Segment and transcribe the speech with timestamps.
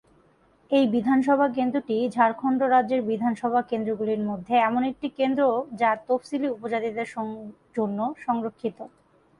[0.71, 7.07] এই বিধানসভা কেন্দ্রটি ঝাড়খণ্ড রাজ্যের বিধানসভা কেন্দ্রগুলির মধ্যে এমন একটি কেন্দ্রটি যা তফসিলী উপজাতিদের
[7.75, 8.77] জন্য সংরক্ষিত।